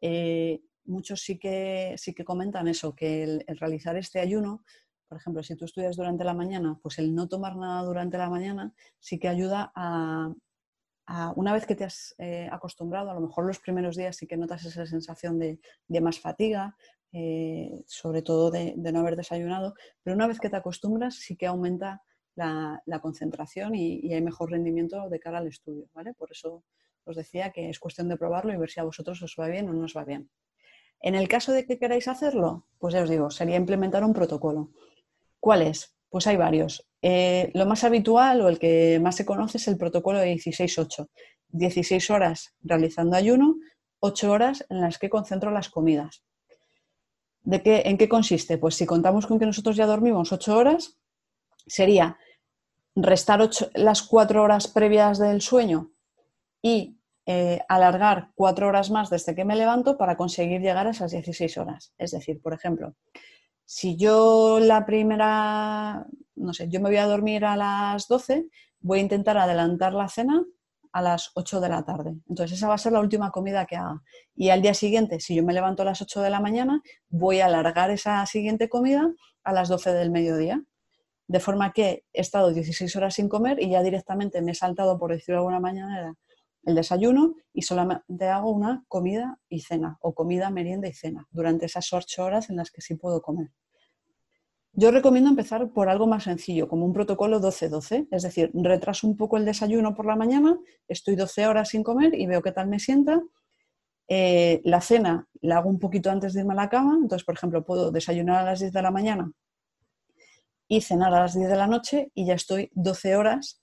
eh, 0.00 0.60
muchos 0.84 1.20
sí 1.20 1.38
que, 1.38 1.94
sí 1.96 2.12
que 2.12 2.24
comentan 2.24 2.68
eso, 2.68 2.94
que 2.94 3.22
el 3.22 3.58
realizar 3.58 3.96
este 3.96 4.20
ayuno 4.20 4.64
por 5.12 5.20
ejemplo, 5.20 5.42
si 5.42 5.54
tú 5.56 5.66
estudias 5.66 5.94
durante 5.94 6.24
la 6.24 6.32
mañana, 6.32 6.78
pues 6.82 6.98
el 6.98 7.14
no 7.14 7.28
tomar 7.28 7.54
nada 7.54 7.82
durante 7.82 8.16
la 8.16 8.30
mañana 8.30 8.72
sí 8.98 9.18
que 9.18 9.28
ayuda 9.28 9.70
a, 9.76 10.32
una 11.36 11.52
vez 11.52 11.66
que 11.66 11.74
te 11.74 11.84
has 11.84 12.14
eh, 12.16 12.48
acostumbrado, 12.50 13.10
a 13.10 13.14
lo 13.14 13.20
mejor 13.20 13.44
los 13.44 13.58
primeros 13.58 13.94
días 13.94 14.16
sí 14.16 14.26
que 14.26 14.38
notas 14.38 14.64
esa 14.64 14.86
sensación 14.86 15.38
de, 15.38 15.60
más 16.00 16.18
fatiga, 16.18 16.78
eh, 17.12 17.82
sobre 17.86 18.22
todo 18.22 18.50
de, 18.50 18.74
no 18.76 19.00
haber 19.00 19.16
desayunado, 19.16 19.74
pero 20.02 20.16
una 20.16 20.26
vez 20.26 20.40
que 20.40 20.48
te 20.48 20.56
acostumbras 20.56 21.16
sí 21.16 21.36
que 21.36 21.46
aumenta 21.46 22.02
la, 22.34 22.80
concentración 23.02 23.74
y, 23.74 24.12
hay 24.12 24.22
mejor 24.22 24.50
rendimiento 24.50 25.08
de 25.08 25.20
cara 25.20 25.38
al 25.38 25.48
estudio, 25.48 25.88
¿vale? 25.92 26.14
Por 26.14 26.30
eso 26.32 26.64
os 27.04 27.16
decía 27.16 27.50
que 27.50 27.68
es 27.68 27.78
cuestión 27.78 28.08
de 28.08 28.16
probarlo 28.16 28.52
y 28.52 28.56
ver 28.56 28.70
si 28.70 28.80
a 28.80 28.84
vosotros 28.84 29.22
os 29.22 29.36
va 29.38 29.48
bien 29.48 29.68
o 29.68 29.72
no 29.72 29.84
os 29.84 29.96
va 29.96 30.04
bien. 30.04 30.30
En 31.00 31.14
el 31.14 31.28
caso 31.28 31.52
de 31.52 31.66
que 31.66 31.78
queráis 31.78 32.08
hacerlo, 32.08 32.66
pues 32.78 32.94
ya 32.94 33.02
os 33.02 33.10
digo, 33.10 33.30
sería 33.30 33.56
implementar 33.56 34.04
un 34.04 34.14
protocolo. 34.14 34.70
¿Cuáles? 35.40 35.96
Pues 36.08 36.26
hay 36.26 36.36
varios. 36.36 36.88
Eh, 37.02 37.50
lo 37.54 37.66
más 37.66 37.84
habitual 37.84 38.40
o 38.40 38.48
el 38.48 38.58
que 38.58 39.00
más 39.02 39.16
se 39.16 39.26
conoce 39.26 39.58
es 39.58 39.66
el 39.66 39.76
protocolo 39.76 40.20
de 40.20 40.32
16-8. 40.34 41.08
16 41.48 42.10
horas 42.10 42.54
realizando 42.60 43.16
ayuno, 43.16 43.56
8 43.98 44.30
horas 44.30 44.64
en 44.70 44.80
las 44.80 44.98
que 44.98 45.10
concentro 45.10 45.50
las 45.50 45.68
comidas. 45.68 46.24
¿De 47.44 47.62
qué, 47.62 47.82
¿En 47.86 47.98
qué 47.98 48.08
consiste? 48.08 48.58
Pues 48.58 48.76
si 48.76 48.86
contamos 48.86 49.26
con 49.26 49.38
que 49.38 49.46
nosotros 49.46 49.76
ya 49.76 49.86
dormimos 49.86 50.32
8 50.32 50.56
horas, 50.56 50.98
sería 51.66 52.18
restar 52.94 53.48
las 53.74 54.02
4 54.02 54.42
horas 54.42 54.68
previas 54.68 55.18
del 55.18 55.40
sueño 55.40 55.92
y 56.60 56.98
eh, 57.24 57.60
alargar 57.68 58.32
cuatro 58.34 58.66
horas 58.66 58.90
más 58.90 59.08
desde 59.08 59.36
que 59.36 59.44
me 59.44 59.54
levanto 59.54 59.96
para 59.96 60.16
conseguir 60.16 60.60
llegar 60.60 60.88
a 60.88 60.90
esas 60.90 61.12
16 61.12 61.56
horas. 61.56 61.94
Es 61.96 62.10
decir, 62.10 62.40
por 62.42 62.52
ejemplo, 62.52 62.96
si 63.64 63.96
yo 63.96 64.58
la 64.60 64.84
primera, 64.84 66.04
no 66.34 66.52
sé, 66.52 66.68
yo 66.68 66.80
me 66.80 66.88
voy 66.88 66.98
a 66.98 67.06
dormir 67.06 67.44
a 67.44 67.56
las 67.56 68.08
12, 68.08 68.48
voy 68.80 68.98
a 68.98 69.02
intentar 69.02 69.38
adelantar 69.38 69.92
la 69.92 70.08
cena 70.08 70.44
a 70.92 71.02
las 71.02 71.30
8 71.34 71.60
de 71.60 71.68
la 71.68 71.84
tarde. 71.84 72.14
Entonces 72.28 72.58
esa 72.58 72.68
va 72.68 72.74
a 72.74 72.78
ser 72.78 72.92
la 72.92 73.00
última 73.00 73.30
comida 73.30 73.66
que 73.66 73.76
haga. 73.76 74.02
Y 74.34 74.50
al 74.50 74.62
día 74.62 74.74
siguiente, 74.74 75.20
si 75.20 75.34
yo 75.34 75.42
me 75.42 75.52
levanto 75.52 75.82
a 75.82 75.86
las 75.86 76.02
8 76.02 76.20
de 76.20 76.30
la 76.30 76.40
mañana, 76.40 76.82
voy 77.08 77.40
a 77.40 77.46
alargar 77.46 77.90
esa 77.90 78.24
siguiente 78.26 78.68
comida 78.68 79.12
a 79.42 79.52
las 79.52 79.68
12 79.68 79.92
del 79.92 80.10
mediodía. 80.10 80.62
De 81.26 81.40
forma 81.40 81.72
que 81.72 82.04
he 82.12 82.20
estado 82.20 82.52
16 82.52 82.94
horas 82.96 83.14
sin 83.14 83.28
comer 83.28 83.62
y 83.62 83.70
ya 83.70 83.82
directamente 83.82 84.42
me 84.42 84.52
he 84.52 84.54
saltado, 84.54 84.98
por 84.98 85.12
decirlo 85.12 85.36
de 85.36 85.38
alguna 85.38 85.60
manera, 85.60 86.14
el 86.64 86.74
desayuno 86.74 87.34
y 87.52 87.62
solamente 87.62 88.28
hago 88.28 88.50
una 88.50 88.84
comida 88.88 89.38
y 89.48 89.60
cena 89.60 89.98
o 90.00 90.14
comida, 90.14 90.50
merienda 90.50 90.88
y 90.88 90.92
cena 90.92 91.26
durante 91.30 91.66
esas 91.66 91.92
8 91.92 92.24
horas 92.24 92.50
en 92.50 92.56
las 92.56 92.70
que 92.70 92.82
sí 92.82 92.94
puedo 92.94 93.22
comer. 93.22 93.48
Yo 94.74 94.90
recomiendo 94.90 95.28
empezar 95.28 95.68
por 95.68 95.90
algo 95.90 96.06
más 96.06 96.24
sencillo, 96.24 96.66
como 96.66 96.86
un 96.86 96.94
protocolo 96.94 97.40
12-12, 97.40 98.08
es 98.10 98.22
decir, 98.22 98.50
retraso 98.54 99.06
un 99.06 99.18
poco 99.18 99.36
el 99.36 99.44
desayuno 99.44 99.94
por 99.94 100.06
la 100.06 100.16
mañana, 100.16 100.58
estoy 100.88 101.14
12 101.14 101.46
horas 101.46 101.68
sin 101.68 101.82
comer 101.82 102.14
y 102.14 102.26
veo 102.26 102.40
qué 102.40 102.52
tal 102.52 102.68
me 102.68 102.78
sienta. 102.78 103.20
Eh, 104.08 104.62
la 104.64 104.80
cena 104.80 105.28
la 105.42 105.58
hago 105.58 105.68
un 105.68 105.78
poquito 105.78 106.10
antes 106.10 106.32
de 106.32 106.40
irme 106.40 106.54
a 106.54 106.56
la 106.56 106.70
cama, 106.70 106.98
entonces, 107.02 107.24
por 107.24 107.34
ejemplo, 107.34 107.64
puedo 107.64 107.90
desayunar 107.90 108.38
a 108.38 108.44
las 108.44 108.60
10 108.60 108.72
de 108.72 108.82
la 108.82 108.90
mañana 108.90 109.30
y 110.68 110.80
cenar 110.80 111.12
a 111.12 111.20
las 111.20 111.34
10 111.34 111.50
de 111.50 111.56
la 111.56 111.66
noche 111.66 112.10
y 112.14 112.24
ya 112.24 112.34
estoy 112.34 112.70
12 112.72 113.16
horas 113.16 113.60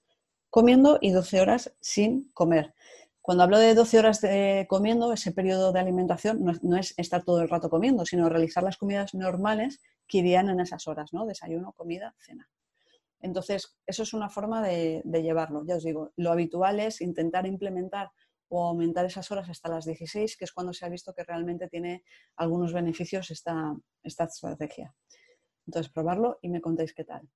comiendo 0.51 0.99
y 1.01 1.09
12 1.09 1.41
horas 1.41 1.73
sin 1.81 2.29
comer. 2.33 2.75
Cuando 3.21 3.43
hablo 3.43 3.57
de 3.57 3.73
12 3.73 3.97
horas 3.97 4.21
de 4.21 4.67
comiendo, 4.69 5.11
ese 5.11 5.31
periodo 5.31 5.71
de 5.71 5.79
alimentación 5.79 6.43
no 6.61 6.77
es, 6.77 6.93
estar 6.97 7.23
todo 7.23 7.41
el 7.41 7.49
rato 7.49 7.69
comiendo, 7.69 8.05
sino 8.05 8.29
realizar 8.29 8.63
las 8.63 8.77
comidas 8.77 9.15
normales 9.15 9.79
que 10.09 10.17
irían 10.17 10.49
en 10.49 10.59
esas 10.59 10.87
horas, 10.87 11.13
¿no? 11.13 11.25
Desayuno, 11.25 11.71
comida, 11.73 12.15
cena. 12.17 12.49
Entonces, 13.21 13.77
eso 13.85 14.03
es 14.03 14.13
una 14.13 14.29
forma 14.29 14.65
de, 14.65 15.03
llevarlo. 15.05 15.63
Ya 15.65 15.75
os 15.75 15.83
digo, 15.83 16.11
lo 16.15 16.31
habitual 16.31 16.79
es 16.79 16.99
intentar 17.01 17.45
implementar 17.45 18.11
o 18.47 18.65
aumentar 18.65 19.05
esas 19.05 19.29
horas 19.31 19.49
hasta 19.49 19.69
las 19.69 19.85
16, 19.85 20.35
que 20.35 20.45
es 20.45 20.51
cuando 20.51 20.73
se 20.73 20.85
ha 20.85 20.89
visto 20.89 21.13
que 21.13 21.23
realmente 21.23 21.67
tiene 21.67 22.03
algunos 22.37 22.73
beneficios 22.73 23.29
esta, 23.29 23.75
esta 24.01 24.23
estrategia. 24.23 24.95
Entonces, 25.67 25.91
probarlo 25.91 26.39
y 26.41 26.49
me 26.49 26.61
contéis 26.61 26.93
qué 26.93 27.03
tal. 27.03 27.29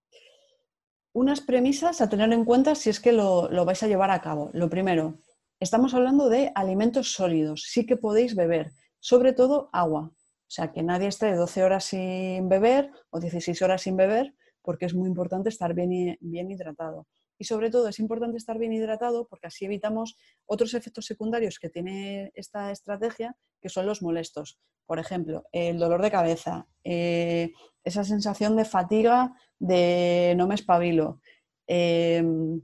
Unas 1.12 1.42
premisas 1.42 2.01
a 2.01 2.10
tener 2.10 2.34
en 2.34 2.46
cuenta 2.46 2.74
si 2.74 2.89
es 2.89 3.00
que 3.00 3.12
lo, 3.12 3.50
lo 3.51 3.65
vais 3.65 3.84
a 3.84 3.88
llevar 3.88 4.10
a 4.10 4.22
cabo. 4.22 4.50
Lo 4.53 4.70
primero, 4.70 5.20
estamos 5.60 5.94
hablando 5.94 6.30
de 6.30 6.51
alimentos 6.56 7.12
sólidos. 7.12 7.65
Sí 7.68 7.86
que 7.86 7.98
podéis 7.98 8.36
beber, 8.36 8.72
sobre 9.00 9.34
todo 9.34 9.70
agua. 9.74 10.12
Sea, 10.53 10.72
que 10.72 10.83
nadie 10.83 11.07
esté 11.07 11.33
12 11.33 11.63
horas 11.63 11.83
sin 11.83 12.48
beber 12.48 12.91
o 13.10 13.19
16 13.19 13.60
horas 13.63 13.81
sin 13.81 13.98
beber, 13.98 14.36
porque 14.62 14.86
es 14.86 14.93
muy 14.93 15.10
importante 15.10 15.50
estar 15.50 15.74
bien, 15.74 16.15
bien 16.22 16.51
hidratado. 16.51 17.07
Y 17.39 17.45
sobre 17.45 17.72
todo 17.72 17.88
es 17.88 17.98
importante 17.98 18.38
estar 18.38 18.60
bien 18.60 18.72
hidratado 18.72 19.25
porque 19.27 19.48
así 19.48 19.65
evitamos 19.65 20.15
otros 20.45 20.75
efectos 20.75 21.07
secundarios 21.07 21.57
que 21.57 21.72
tiene 21.72 22.31
esta 22.36 22.69
estrategia, 22.69 23.36
que 23.60 23.69
son 23.69 23.88
los 23.88 24.03
molestos. 24.03 24.60
Por 24.86 25.00
ejemplo, 25.00 25.43
el 25.51 25.79
dolor 25.79 26.03
de 26.03 26.12
cabeza, 26.12 26.67
eh, 26.83 27.51
esa 27.83 28.03
sensación 28.03 28.55
de 28.55 28.65
fatiga, 28.65 29.33
de 29.57 30.36
no 30.38 30.45
me 30.45 30.53
espabilo, 30.53 31.19
em, 31.65 32.62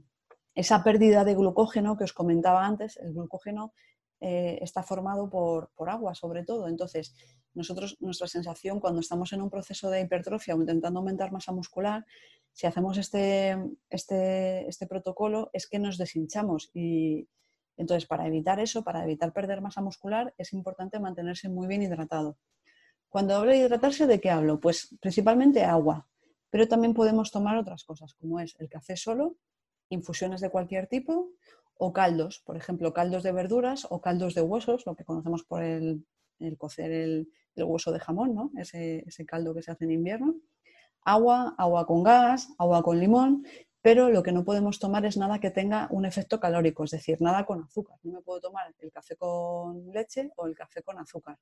esa 0.54 0.84
pérdida 0.84 1.24
de 1.24 1.34
glucógeno 1.34 1.96
que 1.96 2.04
os 2.04 2.12
comentaba 2.12 2.64
antes, 2.64 2.98
el 2.98 3.14
glucógeno 3.14 3.72
eh, 4.20 4.58
está 4.60 4.82
formado 4.82 5.30
por, 5.30 5.70
por, 5.74 5.88
agua 5.88 6.14
sobre 6.14 6.44
todo. 6.44 6.68
Entonces, 6.68 7.14
nosotros, 7.54 7.96
nuestra 8.00 8.28
sensación 8.28 8.78
cuando 8.78 9.00
estamos 9.00 9.32
en 9.32 9.40
un 9.42 9.50
proceso 9.50 9.90
de 9.90 10.00
hipertrofia 10.02 10.54
o 10.54 10.60
intentando 10.60 11.00
aumentar 11.00 11.32
masa 11.32 11.52
muscular, 11.52 12.04
si 12.52 12.66
hacemos 12.66 12.98
este, 12.98 13.56
este, 13.88 14.68
este 14.68 14.86
protocolo, 14.86 15.50
es 15.52 15.66
que 15.66 15.78
nos 15.78 15.98
deshinchamos. 15.98 16.70
Y 16.74 17.28
entonces, 17.76 18.06
para 18.06 18.26
evitar 18.26 18.60
eso, 18.60 18.84
para 18.84 19.02
evitar 19.04 19.32
perder 19.32 19.60
masa 19.62 19.80
muscular, 19.80 20.34
es 20.36 20.52
importante 20.52 21.00
mantenerse 21.00 21.48
muy 21.48 21.66
bien 21.66 21.82
hidratado. 21.82 22.36
Cuando 23.08 23.34
hablo 23.34 23.50
de 23.50 23.58
hidratarse, 23.58 24.06
¿de 24.06 24.20
qué 24.20 24.30
hablo? 24.30 24.60
Pues 24.60 24.96
principalmente 25.00 25.64
agua, 25.64 26.06
pero 26.50 26.68
también 26.68 26.94
podemos 26.94 27.30
tomar 27.30 27.56
otras 27.56 27.84
cosas, 27.84 28.14
como 28.14 28.38
es 28.38 28.54
el 28.60 28.68
café 28.68 28.96
solo, 28.96 29.36
infusiones 29.88 30.40
de 30.40 30.50
cualquier 30.50 30.86
tipo 30.86 31.30
o 31.82 31.94
caldos, 31.94 32.42
por 32.44 32.58
ejemplo, 32.58 32.92
caldos 32.92 33.22
de 33.22 33.32
verduras 33.32 33.86
o 33.88 34.02
caldos 34.02 34.34
de 34.34 34.42
huesos, 34.42 34.84
lo 34.84 34.94
que 34.94 35.04
conocemos 35.04 35.44
por 35.44 35.62
el, 35.64 36.04
cocer 36.58 36.92
el, 36.92 37.28
hueso 37.56 37.90
de 37.90 37.98
jamón, 37.98 38.34
¿no? 38.34 38.50
ese, 38.58 39.02
caldo 39.26 39.54
que 39.54 39.62
se 39.62 39.70
hace 39.70 39.84
en 39.86 39.92
invierno. 39.92 40.34
Agua, 41.04 41.54
agua 41.56 41.86
con 41.86 42.02
gas, 42.02 42.48
agua 42.58 42.82
con 42.82 43.00
limón, 43.00 43.46
pero 43.80 44.10
lo 44.10 44.22
que 44.22 44.30
no 44.30 44.44
podemos 44.44 44.78
tomar 44.78 45.06
es 45.06 45.16
nada 45.16 45.40
que 45.40 45.50
tenga 45.50 45.88
un 45.90 46.04
efecto 46.04 46.38
calórico, 46.38 46.84
es 46.84 46.90
decir, 46.90 47.16
nada 47.22 47.46
con 47.46 47.62
azúcar. 47.62 47.96
No 48.02 48.12
me 48.12 48.20
puedo 48.20 48.40
tomar 48.40 48.74
el 48.78 48.92
café 48.92 49.16
con 49.16 49.90
leche 49.90 50.30
o 50.36 50.46
el 50.46 50.54
café 50.54 50.82
con 50.82 50.98
azúcar. 50.98 51.38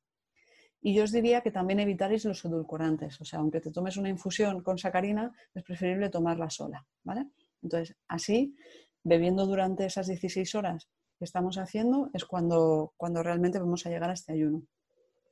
Y 0.81 0.95
yo 0.95 1.03
os 1.03 1.11
diría 1.11 1.41
que 1.41 1.51
también 1.51 1.81
evitaréis 1.81 2.25
los 2.27 2.45
edulcorantes, 2.45 3.21
o 3.21 3.25
sea, 3.25 3.41
aunque 3.41 3.61
te 3.61 3.73
tomes 3.73 3.97
una 3.97 4.09
infusión 4.09 4.63
con 4.63 4.79
sacarina, 4.79 5.33
es 5.53 5.65
preferible 5.65 6.11
tomarla 6.11 6.49
sola, 6.49 6.87
¿vale? 7.03 7.27
Entonces, 7.61 7.97
así, 8.07 8.55
bebiendo 9.05 9.47
durante 9.47 9.87
esas 9.87 10.07
16 10.07 10.55
horas 10.55 10.89
que 11.19 11.25
estamos 11.25 11.59
haciendo, 11.59 12.11
es 12.15 12.25
cuando, 12.25 12.93
cuando 12.97 13.23
realmente 13.23 13.59
vamos 13.59 13.85
a 13.85 13.91
llegar 13.91 14.11
a 14.11 14.15
este 14.15 14.33
ayuno. 14.33 14.63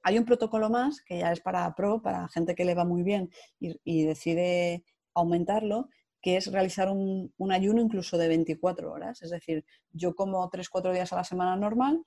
Hay 0.02 0.18
un 0.18 0.24
protocolo 0.24 0.70
más 0.70 1.02
que 1.02 1.18
ya 1.18 1.32
es 1.32 1.40
para 1.40 1.74
pro, 1.74 2.00
para 2.00 2.28
gente 2.28 2.54
que 2.54 2.64
le 2.64 2.74
va 2.74 2.84
muy 2.84 3.02
bien 3.02 3.30
y, 3.58 4.04
decide 4.04 4.84
aumentarlo, 5.14 5.88
que 6.20 6.36
es 6.36 6.50
realizar 6.52 6.88
un, 6.90 7.32
ayuno 7.50 7.80
incluso 7.80 8.16
de 8.18 8.28
24 8.28 8.92
horas. 8.92 9.22
Es 9.22 9.30
decir, 9.30 9.64
yo 9.90 10.14
como 10.14 10.48
3-4 10.48 10.92
días 10.92 11.12
a 11.12 11.16
la 11.16 11.24
semana 11.24 11.56
normal 11.56 12.04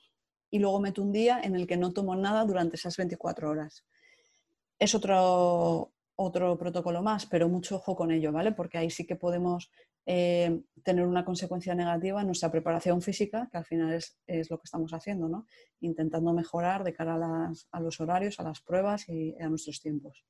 y 0.49 0.59
luego 0.59 0.79
meto 0.79 1.01
un 1.01 1.11
día 1.11 1.41
en 1.43 1.55
el 1.55 1.67
que 1.67 1.77
no 1.77 1.91
tomo 1.91 2.15
nada 2.15 2.45
durante 2.45 2.77
esas 2.77 2.95
24 2.95 3.49
horas. 3.49 3.85
Es 4.77 4.95
otro, 4.95 5.91
otro 6.15 6.57
protocolo 6.57 7.01
más, 7.01 7.25
pero 7.25 7.49
mucho 7.49 7.77
ojo 7.77 7.95
con 7.95 8.11
ello, 8.11 8.31
¿vale? 8.31 8.53
Porque 8.53 8.77
ahí 8.77 8.89
sí 8.89 9.05
que 9.05 9.15
podemos 9.15 9.71
eh, 10.11 10.63
tener 10.83 11.05
una 11.05 11.23
consecuencia 11.23 11.75
negativa 11.75 12.21
en 12.21 12.25
nuestra 12.25 12.49
preparación 12.49 12.99
física, 12.99 13.47
que 13.51 13.59
al 13.59 13.65
final 13.65 13.93
es, 13.93 14.49
lo 14.49 14.57
que 14.57 14.63
estamos 14.63 14.91
haciendo, 14.91 15.29
¿no? 15.29 15.45
intentando 15.81 16.33
mejorar 16.33 16.83
de 16.83 16.93
cara 16.93 17.13
a, 17.71 17.79
los 17.79 18.01
horarios, 18.01 18.39
a 18.39 18.43
las 18.43 18.59
pruebas 18.59 19.07
y 19.07 19.35
a 19.39 19.47
nuestros 19.49 19.79
tiempos. 19.79 20.25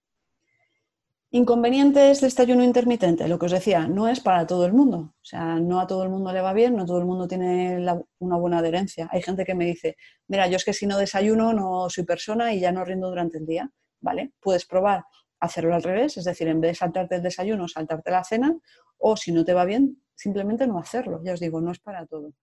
Inconvenientes 1.32 2.20
de 2.20 2.28
este 2.28 2.42
ayuno 2.42 2.62
intermitente, 2.62 3.30
lo 3.30 3.40
que 3.40 3.46
os 3.46 3.54
decía, 3.54 3.88
no 3.88 4.10
es 4.10 4.20
para 4.20 4.46
todo 4.46 4.66
el 4.66 4.74
mundo. 4.74 5.14
O 5.16 5.26
sea, 5.26 5.62
no 5.62 5.80
a 5.80 5.88
todo 5.88 6.04
el 6.04 6.10
mundo 6.10 6.34
le 6.34 6.42
va 6.42 6.52
bien, 6.52 6.76
no 6.76 6.86
todo 6.86 7.00
el 7.00 7.06
mundo 7.06 7.26
tiene 7.30 7.78
una 8.18 8.36
buena 8.36 8.58
adherencia. 8.58 9.08
Hay 9.14 9.22
gente 9.22 9.46
que 9.46 9.56
me 9.56 9.64
dice, 9.64 9.96
mira, 10.28 10.48
yo 10.48 10.58
es 10.58 10.66
que 10.66 10.74
si 10.74 10.88
no 10.88 10.98
desayuno 10.98 11.54
no 11.54 11.90
soy 11.90 12.04
persona 12.04 12.54
y 12.54 12.60
ya 12.60 12.74
no 12.74 12.84
rindo 12.84 13.08
durante 13.08 13.38
el 13.38 13.46
día. 13.46 13.72
¿Vale? 14.02 14.34
Puedes 14.42 14.66
probar 14.66 15.04
hacerlo 15.40 15.76
al 15.76 15.84
revés, 15.84 16.18
es 16.18 16.26
decir, 16.26 16.48
en 16.48 16.62
vez 16.62 16.72
de 16.72 16.76
saltarte 16.76 17.16
el 17.16 17.24
desayuno, 17.24 17.68
saltarte 17.68 18.12
la 18.12 18.24
cena, 18.24 18.58
o 18.98 19.16
si 19.16 19.32
no 19.32 19.46
te 19.46 19.54
va 19.54 19.66
bien, 19.66 20.02
simplemente 20.16 20.68
no 20.68 20.78
hacerlo. 20.78 21.22
Ya 21.24 21.34
os 21.34 21.40
digo, 21.40 21.62
no 21.62 21.72
es 21.72 21.80
para 21.80 22.06
todo. 22.06 22.34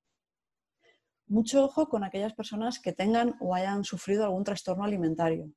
Mucho 1.28 1.64
ojo 1.64 1.88
con 1.88 2.04
aquellas 2.04 2.34
personas 2.34 2.78
que 2.78 2.92
tengan 2.92 3.34
o 3.40 3.54
hayan 3.54 3.84
sufrido 3.84 4.24
algún 4.24 4.44
trastorno 4.44 4.84
alimentario. 4.84 5.50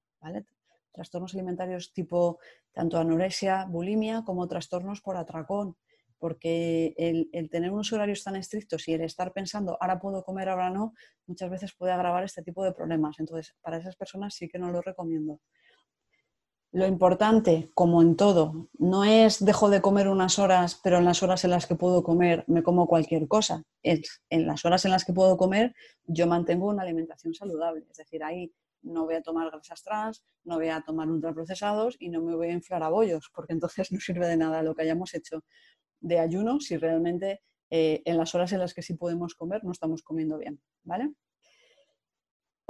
Trastornos 0.92 1.34
alimentarios 1.36 1.94
tipo 1.94 2.40
tanto 2.74 2.98
anorexia, 2.98 3.66
bulimia, 3.66 4.24
como 4.26 4.48
trastornos 4.48 5.02
por 5.02 5.16
atracón, 5.16 5.78
porque 6.18 6.94
el, 6.98 7.30
el, 7.32 7.50
tener 7.50 7.72
unos 7.72 7.94
horarios 7.94 8.24
tan 8.24 8.36
estrictos 8.36 8.88
y 8.88 8.94
el 8.94 9.02
estar 9.02 9.32
pensando, 9.32 9.78
ahora 9.80 10.00
puedo 10.00 10.24
comer, 10.24 10.50
ahora 10.50 10.70
no, 10.70 10.94
muchas 11.28 11.50
veces 11.50 11.74
puede 11.74 11.94
agravar 11.94 12.24
este 12.24 12.42
tipo 12.42 12.64
de 12.64 12.74
problemas. 12.74 13.20
Entonces, 13.20 13.56
para 13.62 13.78
esas 13.78 13.96
personas 13.96 14.34
sí 14.34 14.50
que 14.50 14.60
no 14.60 14.72
lo 14.72 14.82
recomiendo. 14.82 15.40
Lo 16.72 16.86
importante, 16.86 17.72
como 17.74 18.02
en 18.04 18.16
todo, 18.16 18.70
no 18.78 19.04
es 19.04 19.44
dejo 19.44 19.72
de 19.72 19.82
comer 19.82 20.08
unas 20.08 20.38
horas, 20.38 20.80
pero 20.84 21.00
en 21.00 21.06
las 21.06 21.24
horas 21.24 21.44
en 21.44 21.50
las 21.50 21.66
que 21.66 21.74
puedo 21.74 22.04
comer 22.04 22.44
me 22.48 22.62
como 22.62 22.88
cualquier 22.88 23.28
cosa. 23.28 23.64
Es, 23.82 24.22
en 24.30 24.46
las 24.46 24.66
horas 24.66 24.86
en 24.86 24.92
las 24.92 25.04
que 25.04 25.14
puedo 25.14 25.36
comer 25.36 25.74
yo 26.06 26.28
mantengo 26.28 26.68
una 26.68 26.84
alimentación 26.84 27.34
saludable. 27.34 27.86
Es 27.90 27.98
decir, 27.98 28.24
ahí 28.24 28.54
no 28.84 29.06
voy 29.06 29.16
a 29.16 29.24
tomar 29.24 29.50
grasas 29.50 29.82
trans, 29.82 30.24
no 30.44 30.58
voy 30.58 30.70
a 30.70 30.82
tomar 30.82 31.10
ultraprocesados 31.10 31.96
y 32.00 32.10
no 32.10 32.22
me 32.22 32.36
voy 32.36 32.50
a 32.50 32.54
inflar 32.54 32.84
a 32.84 32.90
bollos, 32.90 33.32
porque 33.34 33.54
entonces 33.54 33.92
no 33.92 34.00
sirve 34.00 34.28
de 34.28 34.38
nada 34.38 34.62
lo 34.62 34.76
que 34.76 34.84
hayamos 34.84 35.16
hecho 35.16 35.44
de 36.02 36.20
ayuno 36.20 36.60
si 36.60 36.78
realmente 36.78 37.42
eh, 37.72 38.04
en 38.06 38.18
las 38.18 38.36
horas 38.36 38.52
en 38.54 38.60
las 38.60 38.76
que 38.76 38.84
sí 38.84 38.94
podemos 38.94 39.34
comer 39.34 39.64
no 39.64 39.72
estamos 39.72 40.04
comiendo 40.04 40.38
bien. 40.38 40.62
¿Vale? 40.84 41.14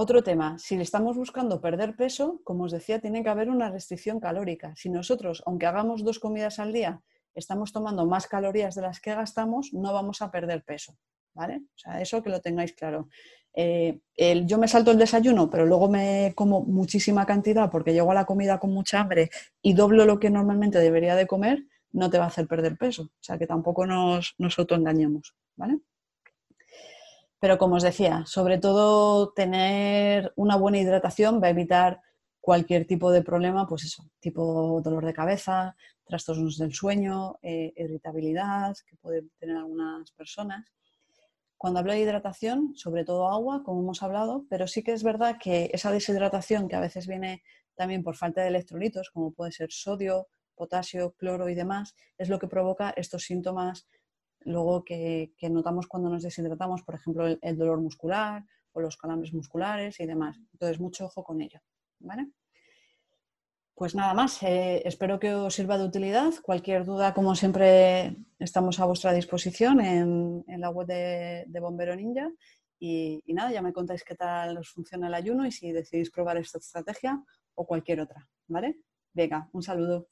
Otro 0.01 0.23
tema, 0.23 0.57
si 0.57 0.77
le 0.77 0.83
estamos 0.83 1.17
buscando 1.17 1.59
perder 1.59 1.93
peso, 1.93 2.39
como 2.45 2.63
os 2.63 2.71
decía, 2.71 3.01
tiene 3.01 3.21
que 3.21 3.27
haber 3.27 3.49
una 3.49 3.69
restricción 3.69 4.21
calórica. 4.21 4.73
Si 4.77 4.89
nosotros, 4.89 5.43
aunque 5.45 5.65
hagamos 5.65 6.05
dos 6.05 6.19
comidas 6.19 6.57
al 6.59 6.71
día, 6.71 7.01
estamos 7.35 7.73
tomando 7.73 8.05
más 8.05 8.25
calorías 8.25 8.75
de 8.75 8.83
las 8.83 9.01
que 9.01 9.13
gastamos, 9.13 9.73
no 9.73 9.91
vamos 9.91 10.21
a 10.21 10.31
perder 10.31 10.63
peso. 10.63 10.97
¿vale? 11.33 11.63
O 11.75 11.77
sea, 11.77 11.99
eso 11.99 12.23
que 12.23 12.29
lo 12.29 12.39
tengáis 12.39 12.71
claro. 12.71 13.09
Eh, 13.53 13.99
yo 14.45 14.57
me 14.57 14.69
salto 14.69 14.91
el 14.91 14.97
desayuno, 14.97 15.49
pero 15.49 15.65
luego 15.65 15.89
me 15.89 16.31
como 16.33 16.61
muchísima 16.61 17.25
cantidad 17.25 17.69
porque 17.69 17.91
llego 17.91 18.11
a 18.11 18.15
la 18.15 18.25
comida 18.25 18.57
con 18.57 18.73
mucha 18.73 19.01
hambre 19.01 19.29
y 19.61 19.73
doblo 19.73 20.05
lo 20.05 20.17
que 20.17 20.29
normalmente 20.29 20.79
debería 20.79 21.17
de 21.17 21.27
comer, 21.27 21.65
no 21.91 22.09
te 22.09 22.19
va 22.19 22.23
a 22.23 22.27
hacer 22.27 22.47
perder 22.47 22.77
peso. 22.77 23.03
O 23.03 23.19
sea, 23.19 23.37
que 23.37 23.47
tampoco 23.47 23.85
nos, 23.85 24.33
nos 24.37 24.57
autoengañemos, 24.59 25.35
¿vale? 25.57 25.81
Pero 27.39 27.57
como 27.57 27.75
os 27.75 27.83
decía, 27.83 28.23
sobre 28.25 28.57
todo 28.57 29.31
tener 29.33 30.33
una 30.35 30.57
buena 30.57 30.79
hidratación 30.79 31.41
va 31.41 31.47
a 31.47 31.51
evitar 31.51 32.01
cualquier 32.41 32.85
tipo 32.85 33.11
de 33.11 33.21
problema, 33.21 33.67
pues 33.67 33.85
eso, 33.85 34.09
tipo 34.19 34.81
dolor 34.83 35.05
de 35.05 35.13
cabeza, 35.13 35.75
trastornos 36.05 36.57
del 36.57 36.73
sueño, 36.73 37.37
eh, 37.41 37.71
irritabilidad 37.77 38.75
que 38.87 38.97
pueden 38.97 39.29
tener 39.39 39.55
algunas 39.55 40.11
personas. 40.11 40.65
Cuando 41.57 41.79
hablo 41.79 41.91
de 41.91 41.99
hidratación, 41.99 42.73
sobre 42.75 43.05
todo 43.05 43.27
agua, 43.29 43.63
como 43.63 43.81
hemos 43.81 44.01
hablado, 44.01 44.45
pero 44.49 44.67
sí 44.67 44.81
que 44.81 44.93
es 44.93 45.03
verdad 45.03 45.37
que 45.41 45.69
esa 45.73 45.91
deshidratación 45.91 46.67
que 46.67 46.75
a 46.75 46.79
veces 46.79 47.05
viene 47.05 47.43
también 47.75 48.03
por 48.03 48.15
falta 48.15 48.41
de 48.41 48.47
electrolitos, 48.47 49.09
como 49.11 49.31
puede 49.31 49.51
ser 49.51 49.71
sodio, 49.71 50.27
potasio, 50.55 51.11
cloro 51.11 51.49
y 51.49 51.55
demás, 51.55 51.95
es 52.17 52.29
lo 52.29 52.39
que 52.39 52.47
provoca 52.47 52.93
estos 52.95 53.23
síntomas 53.23 53.87
luego 54.41 54.83
que, 54.83 55.31
notamos 55.49 55.87
cuando 55.87 56.09
nos 56.09 56.23
deshidratamos, 56.23 56.83
por 56.83 56.95
ejemplo, 56.95 57.27
el, 57.27 57.57
dolor 57.57 57.81
muscular 57.81 58.45
o 58.71 58.81
los 58.81 58.97
calambres 58.97 59.33
musculares 59.33 59.99
y 59.99 60.05
demás. 60.05 60.37
Entonces, 60.53 60.79
mucho 60.79 61.05
ojo 61.05 61.23
con 61.23 61.41
ello. 61.41 61.59
Pues 63.75 63.95
nada 63.95 64.13
más, 64.13 64.43
eh, 64.43 64.81
espero 64.85 65.19
que 65.19 65.33
os 65.33 65.55
sirva 65.55 65.77
de 65.77 65.85
utilidad. 65.85 66.33
Cualquier 66.43 66.83
duda, 66.83 67.13
como 67.13 67.33
siempre, 67.35 68.17
estamos 68.37 68.79
a 68.79 68.85
vuestra 68.85 69.13
disposición 69.13 69.79
en, 69.79 70.43
la 70.59 70.69
web 70.69 70.87
de, 70.87 71.59
Bombero 71.61 71.95
Ninja. 71.95 72.29
Y, 72.77 73.23
y, 73.25 73.33
nada, 73.33 73.51
ya 73.51 73.61
me 73.61 73.73
contáis 73.73 74.03
qué 74.03 74.15
tal 74.15 74.57
os 74.57 74.69
funciona 74.69 75.07
el 75.07 75.13
ayuno 75.13 75.45
y 75.45 75.51
si 75.51 75.71
decidís 75.71 76.11
probar 76.11 76.37
esta 76.37 76.57
estrategia 76.57 77.23
o 77.55 77.65
cualquier 77.65 78.01
otra. 78.01 78.27
¿Vale? 78.47 78.79
Venga, 79.13 79.49
un 79.53 79.63
saludo. 79.63 80.09